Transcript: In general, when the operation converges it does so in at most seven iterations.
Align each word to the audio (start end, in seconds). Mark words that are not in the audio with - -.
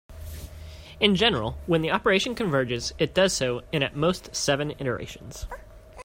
In 0.99 1.13
general, 1.15 1.59
when 1.67 1.83
the 1.83 1.91
operation 1.91 2.33
converges 2.33 2.91
it 2.97 3.13
does 3.13 3.33
so 3.33 3.61
in 3.71 3.83
at 3.83 3.95
most 3.95 4.35
seven 4.35 4.71
iterations. 4.79 5.45